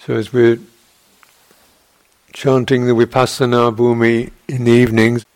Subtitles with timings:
[0.00, 0.58] So as we're
[2.32, 5.26] chanting the Vipassana Bhumi in the evenings,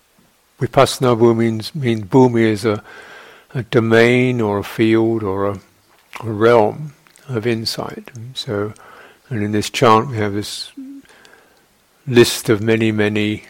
[0.60, 2.82] Vipassana Bhumi means, means Bhumi is a,
[3.54, 5.60] a domain or a field or a,
[6.20, 6.94] a realm
[7.28, 8.10] of insight.
[8.34, 8.72] So,
[9.28, 10.70] and in this chant we have this
[12.06, 13.44] list of many, many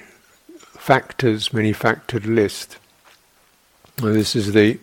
[0.59, 2.79] factors, many factored list.
[3.99, 4.79] And this is the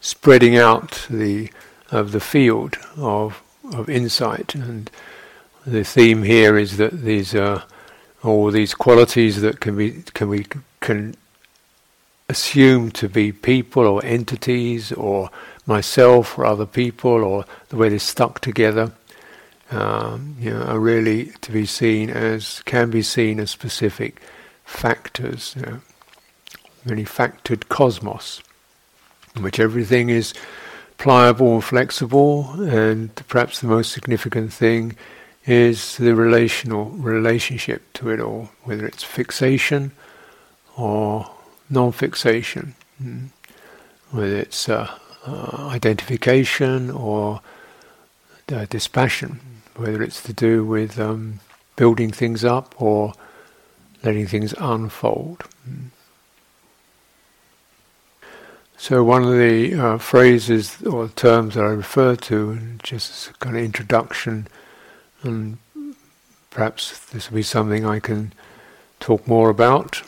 [0.00, 1.50] spreading out the
[1.90, 3.42] of the field of
[3.74, 4.90] of insight, and
[5.66, 7.64] the theme here is that these are
[8.22, 10.46] all these qualities that can be can we
[10.80, 11.14] can
[12.28, 15.30] assume to be people or entities or
[15.64, 18.92] myself or other people or the way they're stuck together
[19.70, 24.20] um, you know, are really to be seen as can be seen as specific
[24.64, 25.80] factors, you know,
[26.84, 28.42] many factored cosmos,
[29.34, 30.34] in which everything is
[30.98, 34.96] pliable flexible, and perhaps the most significant thing
[35.46, 39.92] is the relational relationship to it all, whether it's fixation
[40.76, 41.30] or
[41.70, 43.28] non-fixation, mm.
[44.10, 44.90] whether it's uh,
[45.26, 47.40] uh, identification or
[48.52, 49.40] uh, dispassion
[49.76, 51.40] whether it's to do with um,
[51.76, 53.12] building things up or
[54.02, 55.44] letting things unfold.
[58.78, 63.38] So one of the uh, phrases or terms that I refer to, just as a
[63.38, 64.48] kind of introduction,
[65.22, 65.58] and
[66.50, 68.32] perhaps this will be something I can
[69.00, 70.02] talk more about,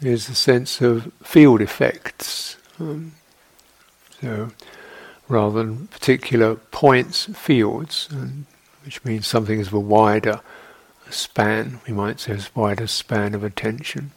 [0.00, 2.56] is the sense of field effects.
[2.80, 3.12] Um,
[4.20, 4.50] so
[5.28, 8.46] rather than particular points, fields, and
[8.84, 10.40] which means something is of a wider
[11.10, 14.12] span, we might say, a wider span of attention,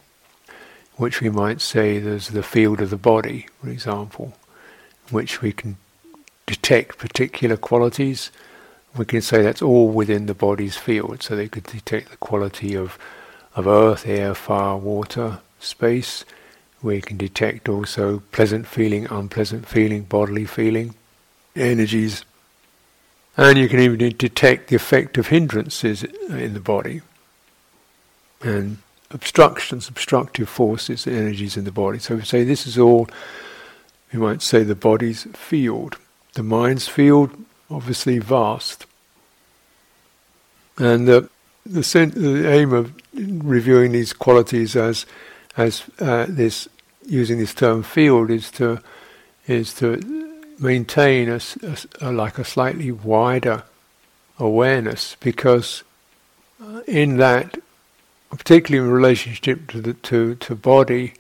[0.98, 4.34] which we might say there's the field of the body, for example,
[5.10, 5.78] which we can
[6.46, 8.32] detect particular qualities.
[8.96, 12.76] We can say that's all within the body's field, so they could detect the quality
[12.76, 12.98] of,
[13.56, 16.26] of earth, air, fire, water, space.
[16.82, 20.96] We can detect also pleasant feeling, unpleasant feeling, bodily feeling,
[21.56, 22.24] energies
[23.38, 27.02] and you can even detect the effect of hindrances in the body
[28.42, 28.80] and
[29.12, 32.00] obstructions, obstructive forces, energies in the body.
[32.00, 33.08] So we say this is all,
[34.12, 35.98] we might say, the body's field.
[36.34, 37.32] The mind's field,
[37.70, 38.86] obviously vast.
[40.78, 41.30] And the,
[41.66, 45.06] the, sen- the aim of reviewing these qualities as
[45.58, 46.68] as uh, this
[47.08, 48.80] using this term field is to
[49.48, 53.64] is to maintain a, a, a, like a slightly wider
[54.40, 55.84] awareness because
[56.62, 57.58] uh, in that,
[58.30, 61.14] particularly in relationship to the to, to body,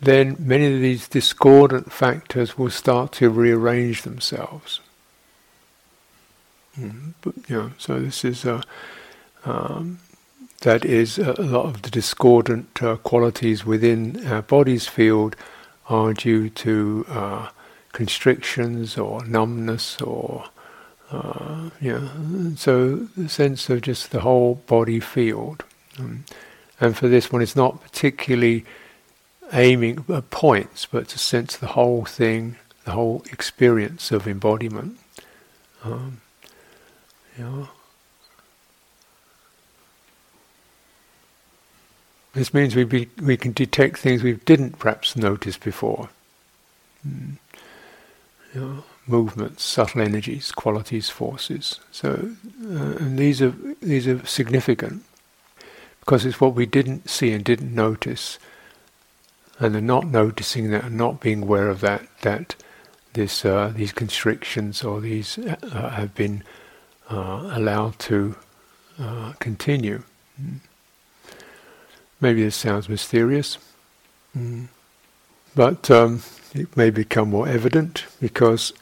[0.00, 4.80] then many of these discordant factors will start to rearrange themselves.
[6.78, 8.62] Mm, but, you know, so this is a,
[9.44, 9.98] um,
[10.62, 15.36] that is a lot of the discordant uh, qualities within our body's field
[15.88, 17.48] are due to uh,
[17.92, 20.44] constrictions or numbness or
[21.10, 22.08] uh, yeah,
[22.54, 25.64] so the sense of just the whole body field.
[26.00, 26.24] Um,
[26.80, 28.64] and for this one, it's not particularly
[29.52, 34.98] aiming at points, but to sense the whole thing, the whole experience of embodiment.
[35.84, 36.20] Um,
[37.38, 37.66] yeah.
[42.32, 46.08] This means we be, we can detect things we didn't perhaps notice before.
[47.06, 47.36] Mm
[48.54, 51.80] know, movements, subtle energies, qualities, forces.
[51.92, 52.30] So,
[52.64, 55.04] uh, and these are these are significant
[56.00, 58.38] because it's what we didn't see and didn't notice,
[59.58, 62.54] and the not noticing that and not being aware of that that
[63.12, 66.42] this uh, these constrictions or these uh, have been
[67.10, 68.36] uh, allowed to
[68.98, 70.02] uh, continue.
[70.40, 70.60] Mm.
[72.20, 73.58] Maybe this sounds mysterious,
[74.36, 74.68] mm.
[75.54, 75.90] but.
[75.90, 76.22] Um,
[76.54, 78.72] it may become more evident because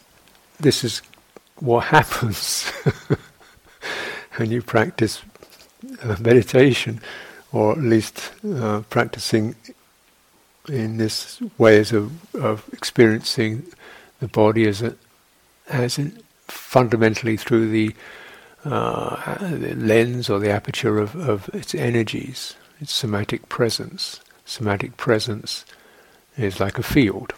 [0.59, 1.03] this is
[1.57, 2.71] what happens
[4.37, 5.38] when you practice uh,
[6.21, 7.01] meditation,
[7.53, 9.55] or at least uh, practicing
[10.69, 13.65] in this ways of, of experiencing
[14.21, 14.95] the body as a,
[15.69, 17.95] as in fundamentally through the,
[18.65, 24.21] uh, the lens or the aperture of, of its energies, its somatic presence.
[24.45, 25.65] Somatic presence
[26.37, 27.35] is like a field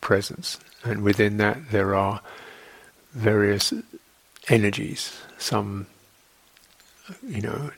[0.00, 2.20] presence, and within that there are
[3.12, 3.72] various
[4.48, 5.86] energies, some
[7.26, 7.70] you know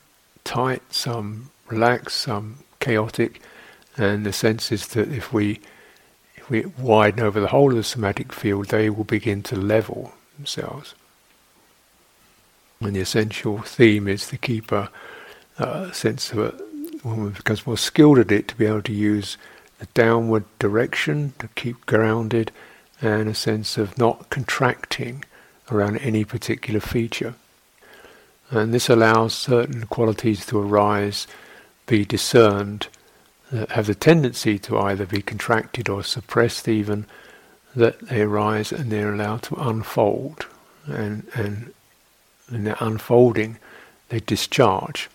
[0.45, 3.41] tight, some relaxed, some chaotic,
[3.97, 5.61] and the sense is that if we
[6.37, 10.13] if we widen over the whole of the somatic field, they will begin to level
[10.37, 10.95] themselves.
[12.81, 14.91] And the essential theme is to keep a,
[15.59, 16.55] uh, a sense of it,
[17.03, 19.39] when becomes more skilled at it, to be able to use
[19.79, 22.53] the downward direction to keep grounded
[23.01, 25.25] and a sense of not contracting
[25.71, 27.35] around any particular feature.
[28.51, 31.27] And this allows certain qualities to arise,
[31.87, 32.89] be discerned,
[33.51, 37.07] that have the tendency to either be contracted or suppressed even,
[37.75, 40.47] that they arise and they're allowed to unfold.
[40.87, 41.73] And, and
[42.51, 43.59] in their unfolding,
[44.09, 45.09] they discharge.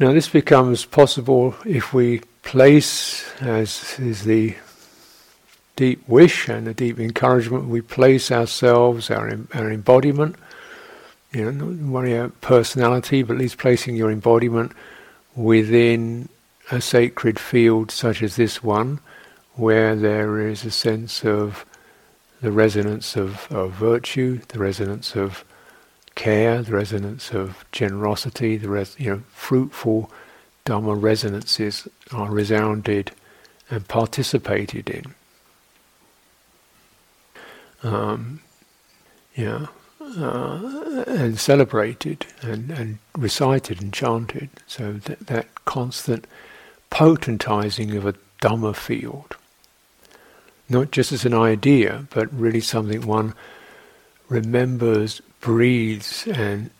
[0.00, 4.56] Now, this becomes possible if we place, as is the
[5.76, 10.36] deep wish and the deep encouragement, we place ourselves, our, our embodiment,
[11.34, 14.72] you know, not worry about personality, but at least placing your embodiment
[15.34, 16.28] within
[16.70, 19.00] a sacred field such as this one,
[19.54, 21.64] where there is a sense of
[22.40, 25.44] the resonance of, of virtue, the resonance of
[26.14, 30.10] care, the resonance of generosity, the res, you know, fruitful
[30.64, 33.12] Dhamma resonances are resounded
[33.68, 35.14] and participated in.
[37.82, 38.40] Um,
[39.34, 39.66] yeah,
[40.18, 44.48] uh, and celebrated and, and recited and chanted.
[44.66, 46.26] So that, that constant
[46.90, 49.36] potentizing of a Dhamma field,
[50.68, 53.34] not just as an idea, but really something one
[54.28, 56.70] remembers, breathes, and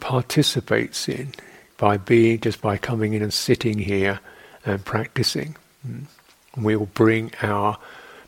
[0.00, 1.32] participates in
[1.76, 4.20] by being just by coming in and sitting here
[4.64, 5.56] and practicing.
[5.86, 6.04] Mm.
[6.56, 7.78] We'll bring our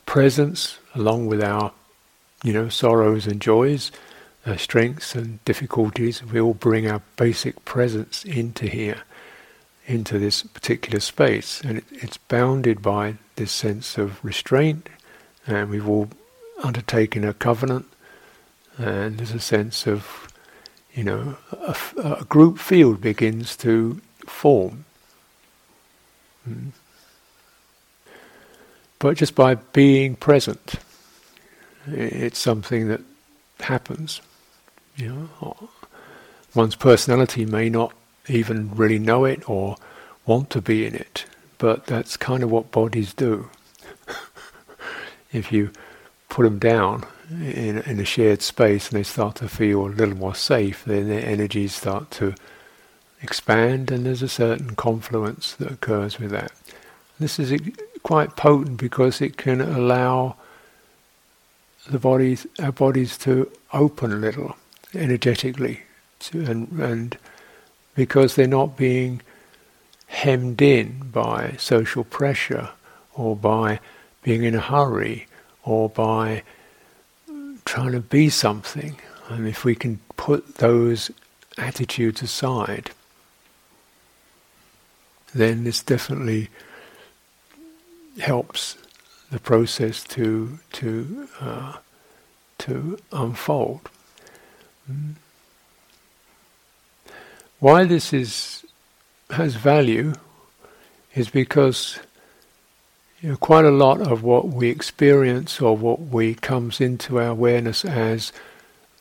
[0.07, 1.73] presence along with our,
[2.43, 3.93] you know, sorrows and joys
[4.57, 9.03] strengths and difficulties, we all bring our basic presence into here,
[9.87, 14.89] into this particular space, and it, it's bounded by this sense of restraint,
[15.47, 16.09] and we've all
[16.63, 17.87] undertaken a covenant,
[18.77, 20.29] and there's a sense of,
[20.95, 24.85] you know, a, a group field begins to form.
[26.49, 26.73] Mm.
[28.99, 30.77] But just by being present,
[31.87, 33.01] it's something that
[33.61, 34.21] happens.
[34.97, 35.69] You know,
[36.55, 37.93] one's personality may not
[38.29, 39.77] even really know it or
[40.25, 41.27] want to be in it,
[41.59, 43.51] but that's kind of what bodies do.
[45.33, 45.73] if you
[46.29, 50.17] put them down in, in a shared space and they start to feel a little
[50.17, 52.35] more safe, then their energies start to
[53.21, 56.53] expand, and there's a certain confluence that occurs with that.
[57.19, 57.59] This is
[58.03, 60.37] quite potent because it can allow
[61.89, 64.57] the bodies, our bodies, to open a little
[64.97, 65.83] energetically,
[66.33, 67.19] and, and
[67.95, 69.21] because they're not being
[70.07, 72.71] hemmed in by social pressure
[73.15, 73.81] or by
[74.23, 75.27] being in a hurry
[75.65, 76.43] or by
[77.65, 78.97] trying to be something.
[79.29, 81.11] And if we can put those
[81.57, 82.91] attitudes aside,
[85.35, 86.49] then this definitely
[88.21, 88.77] helps
[89.31, 91.73] the process to to uh,
[92.59, 93.91] to unfold.
[97.61, 98.65] Why this is
[99.31, 100.13] has value
[101.15, 101.99] is because
[103.21, 107.29] you know, quite a lot of what we experience or what we comes into our
[107.29, 108.33] awareness as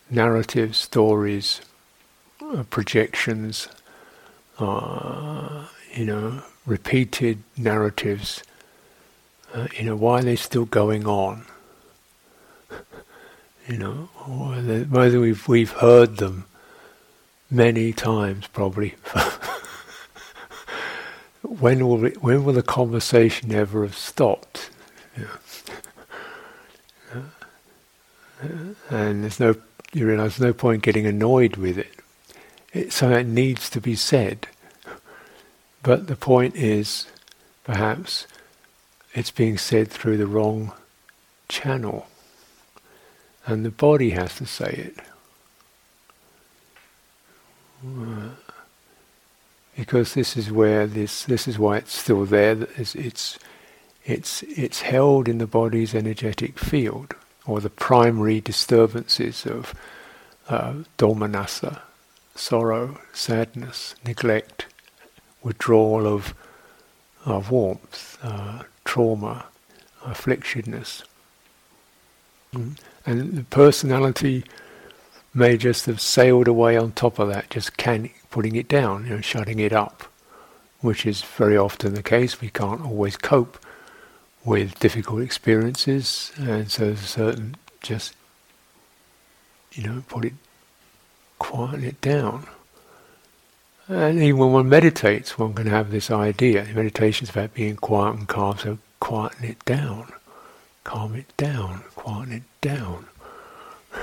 [0.09, 1.59] narratives, stories,
[2.41, 3.67] uh, projections,
[4.59, 8.43] uh, you know, repeated narratives.
[9.53, 11.45] Uh, you know, why are they still going on?
[13.67, 14.09] You know,
[14.89, 16.45] whether we've we've heard them
[17.49, 18.95] many times probably.
[21.41, 24.69] when will when will the conversation ever have stopped?
[28.89, 29.55] and there's no
[29.93, 31.95] you realise there's no point getting annoyed with it.
[32.73, 34.47] It's something that needs to be said.
[35.83, 37.07] But the point is,
[37.63, 38.25] perhaps,
[39.13, 40.73] it's being said through the wrong
[41.47, 42.07] channel
[43.45, 44.97] and the body has to say it.
[49.75, 52.67] Because this is where this this is why it's still there.
[52.77, 53.39] It's it's
[54.05, 57.15] it's, it's held in the body's energetic field,
[57.47, 59.73] or the primary disturbances of
[60.49, 61.81] uh, domanassa,
[62.35, 64.67] sorrow, sadness, neglect,
[65.41, 66.33] withdrawal of
[67.25, 69.45] of warmth, uh, trauma,
[70.01, 71.03] afflictedness.
[72.53, 72.77] Mm.
[73.05, 74.45] And the personality
[75.33, 79.15] may just have sailed away on top of that, just can putting it down, you
[79.15, 80.03] know, shutting it up,
[80.81, 82.39] which is very often the case.
[82.39, 83.57] We can't always cope
[84.45, 88.13] with difficult experiences, and so there's a certain just
[89.73, 90.33] you know, put it,
[91.39, 92.45] quieten it down.
[93.87, 96.65] And even when one meditates, one can have this idea.
[96.73, 100.13] Meditation is about being quiet and calm, so quieten it down,
[100.83, 103.07] calm it down, quieten it down.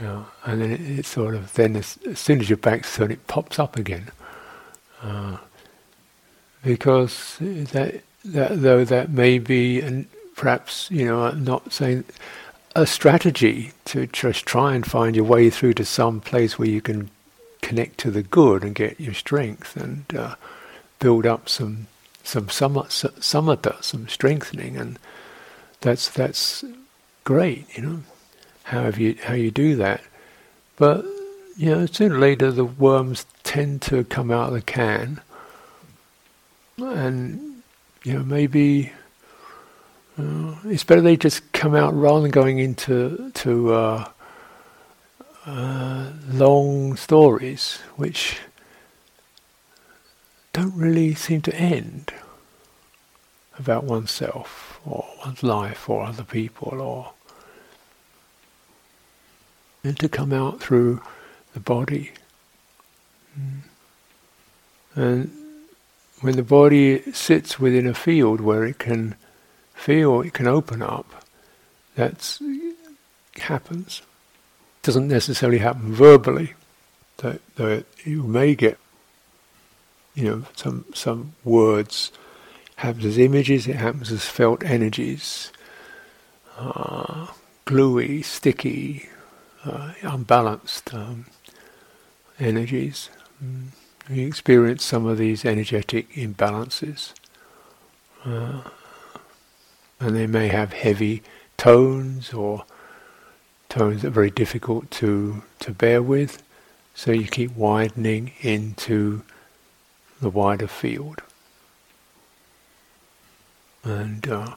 [0.00, 3.10] Yeah, and then it, it, sort of then as, as, soon as your back's turned,
[3.10, 4.12] it pops up again.
[5.02, 5.38] Uh,
[6.62, 12.04] because that, that though that may be, and perhaps you know, I'm not saying
[12.76, 16.80] a strategy to just try and find your way through to some place where you
[16.80, 17.10] can
[17.60, 20.36] connect to the good and get your strength and uh,
[21.00, 21.88] build up some
[22.22, 24.98] some samatha, some strengthening, and
[25.80, 26.64] that's that's
[27.24, 28.02] great, you know.
[28.64, 30.02] How you how you do that,
[30.76, 31.04] but
[31.56, 35.20] you know, sooner or later the worms tend to come out of the can,
[36.78, 37.62] and
[38.04, 38.92] you know maybe
[40.18, 44.10] uh, it's better they just come out rather than going into to uh,
[45.46, 48.38] uh, long stories which
[50.58, 52.12] don't really seem to end
[53.58, 57.12] about oneself or one's life or other people or
[59.84, 61.00] and to come out through
[61.54, 62.10] the body.
[63.38, 63.60] Mm.
[64.96, 65.30] And
[66.22, 69.14] when the body sits within a field where it can
[69.74, 71.24] feel, it can open up,
[71.94, 72.36] that
[73.36, 74.02] happens.
[74.82, 76.54] Doesn't necessarily happen verbally,
[77.18, 78.76] though you may get,
[80.18, 82.10] you know, some some words.
[82.76, 83.68] It happens as images.
[83.68, 85.52] It happens as felt energies,
[86.58, 87.28] uh,
[87.66, 89.08] gluey, sticky,
[89.64, 91.26] uh, unbalanced um,
[92.40, 93.10] energies.
[93.42, 93.66] Mm.
[94.10, 97.12] You experience some of these energetic imbalances.
[98.24, 98.62] Uh,
[100.00, 101.22] and they may have heavy
[101.58, 102.64] tones or
[103.68, 106.42] tones that are very difficult to, to bear with.
[106.94, 109.22] So you keep widening into
[110.20, 111.22] the wider field.
[113.84, 114.56] And uh,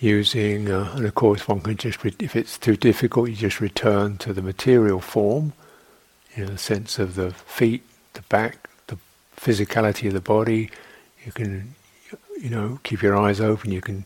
[0.00, 3.60] using, uh, and of course one can just, re- if it's too difficult, you just
[3.60, 5.52] return to the material form,
[6.36, 7.82] you know, the sense of the feet,
[8.14, 8.98] the back, the
[9.36, 10.70] physicality of the body.
[11.24, 11.74] You can,
[12.40, 13.72] you know, keep your eyes open.
[13.72, 14.04] You can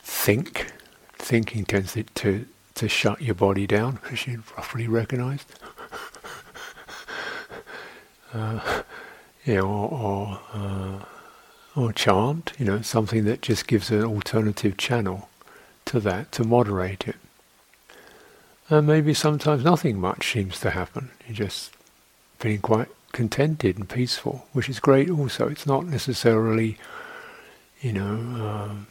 [0.00, 0.72] think.
[1.18, 5.50] Thinking tends to to, to shut your body down, as you roughly recognised.
[8.34, 8.82] uh,
[9.48, 11.04] or, or uh,
[11.76, 15.28] or chant, you know, something that just gives an alternative channel
[15.84, 17.16] to that to moderate it.
[18.68, 21.10] And maybe sometimes nothing much seems to happen.
[21.26, 21.72] You're just
[22.38, 25.48] feeling quite contented and peaceful, which is great also.
[25.48, 26.78] It's not necessarily,
[27.80, 28.86] you know, um,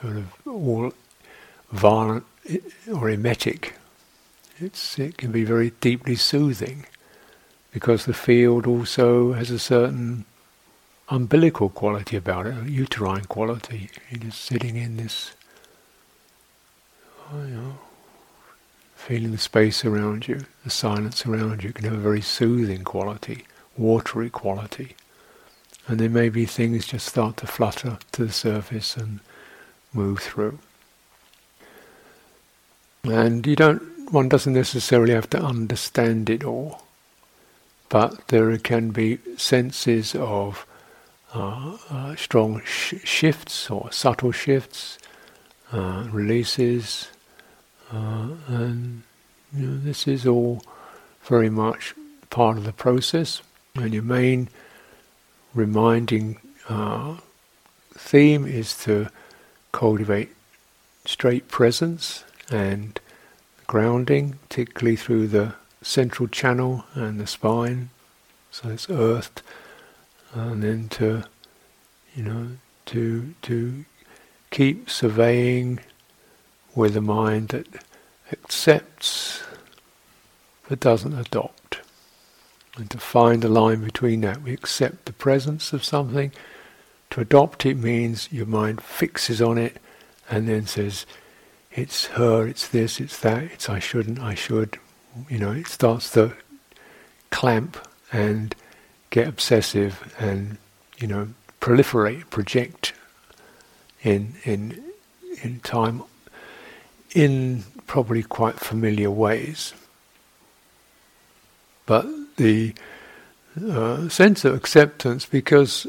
[0.00, 0.92] sort of all
[1.72, 2.24] violent
[2.92, 3.74] or emetic.
[4.60, 6.86] It's, it can be very deeply soothing
[7.74, 10.24] because the field also has a certain
[11.08, 13.90] umbilical quality about it, a uterine quality.
[14.08, 15.32] You're just sitting in this,
[17.32, 17.78] oh, you know,
[18.94, 23.44] feeling the space around you, the silence around you can have a very soothing quality,
[23.76, 24.94] watery quality.
[25.88, 29.18] And then maybe things just start to flutter to the surface and
[29.92, 30.60] move through.
[33.02, 36.83] And you don't, one doesn't necessarily have to understand it all,
[37.94, 40.66] but there can be senses of
[41.32, 44.98] uh, uh, strong sh- shifts or subtle shifts,
[45.70, 47.06] uh, releases,
[47.92, 49.04] uh, and
[49.56, 50.60] you know, this is all
[51.22, 51.94] very much
[52.30, 53.42] part of the process.
[53.76, 54.48] And your main
[55.54, 57.18] reminding uh,
[57.92, 59.08] theme is to
[59.70, 60.30] cultivate
[61.04, 62.98] straight presence and
[63.68, 65.54] grounding, particularly through the
[65.84, 67.90] central channel and the spine.
[68.50, 69.42] So it's earthed
[70.34, 71.24] and then to
[72.14, 72.48] you know
[72.86, 73.84] to to
[74.50, 75.80] keep surveying
[76.74, 77.66] with a mind that
[78.32, 79.42] accepts
[80.68, 81.80] but doesn't adopt
[82.76, 86.32] and to find a line between that we accept the presence of something
[87.10, 89.76] to adopt it means your mind fixes on it
[90.28, 91.06] and then says
[91.72, 94.78] it's her it's this it's that it's i shouldn't i should
[95.28, 96.32] you know it starts to
[97.30, 97.76] clamp
[98.12, 98.54] and
[99.10, 100.58] get obsessive and
[100.98, 101.28] you know
[101.60, 102.92] proliferate, project
[104.02, 104.82] in in
[105.42, 106.02] in time
[107.14, 109.72] in probably quite familiar ways.
[111.86, 112.06] But
[112.36, 112.74] the
[113.62, 115.86] uh, sense of acceptance, because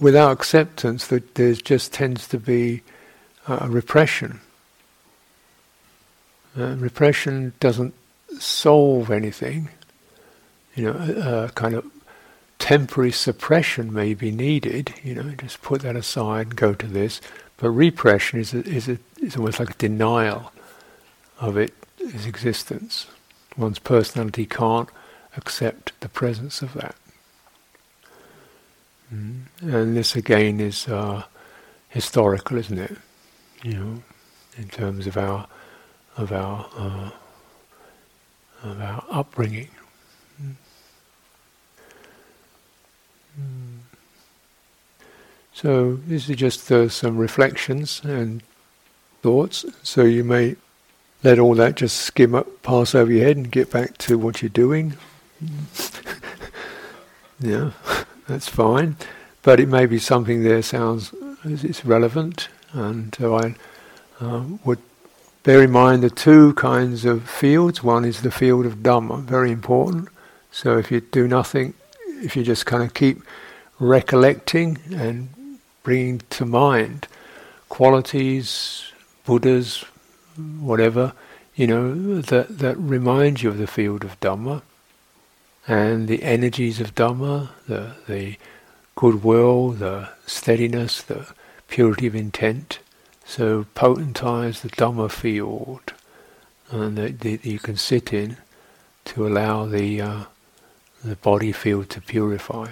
[0.00, 2.82] without acceptance, there just tends to be
[3.48, 4.40] uh, repression.
[6.56, 7.94] Uh, repression doesn't
[8.38, 9.68] solve anything.
[10.74, 11.86] You know, a, a kind of
[12.58, 14.94] temporary suppression may be needed.
[15.02, 17.20] You know, just put that aside and go to this.
[17.56, 20.52] But repression is a, is a, is almost like a denial
[21.38, 23.06] of it, its existence.
[23.56, 24.88] One's personality can't
[25.36, 26.96] accept the presence of that.
[29.12, 29.42] Mm.
[29.60, 31.24] And this again is uh,
[31.88, 32.96] historical, isn't it?
[33.62, 34.02] You know,
[34.56, 35.46] in terms of our
[36.16, 37.10] of our uh,
[38.64, 39.68] of our upbringing.
[45.52, 48.42] So this is just uh, some reflections and
[49.22, 49.64] thoughts.
[49.82, 50.56] So you may
[51.22, 54.42] let all that just skim up, pass over your head, and get back to what
[54.42, 54.94] you're doing.
[57.40, 57.70] yeah,
[58.26, 58.96] that's fine.
[59.42, 63.54] But it may be something there sounds it's relevant, and I
[64.20, 64.80] uh, would
[65.44, 67.82] bear in mind the two kinds of fields.
[67.82, 70.08] One is the field of Dhamma, very important.
[70.50, 71.74] So if you do nothing,
[72.22, 73.22] if you just kind of keep
[73.78, 75.28] recollecting and
[75.82, 77.08] bringing to mind
[77.68, 78.90] qualities,
[79.26, 79.84] Buddhas,
[80.60, 81.12] whatever,
[81.54, 84.62] you know, that, that reminds you of the field of Dhamma
[85.68, 88.36] and the energies of Dhamma, the, the
[88.94, 91.26] goodwill, the steadiness, the
[91.68, 92.78] purity of intent.
[93.26, 95.92] So potentize the Dhamma field
[96.70, 98.36] and that, that you can sit in
[99.06, 100.24] to allow the, uh,
[101.02, 102.70] the body field to purify.